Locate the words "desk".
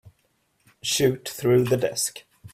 1.77-2.23